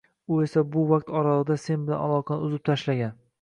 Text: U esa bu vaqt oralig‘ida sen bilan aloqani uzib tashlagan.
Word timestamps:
U 0.35 0.37
esa 0.45 0.63
bu 0.75 0.85
vaqt 0.91 1.13
oralig‘ida 1.19 1.59
sen 1.65 1.85
bilan 1.91 2.03
aloqani 2.07 2.49
uzib 2.49 2.65
tashlagan. 2.73 3.15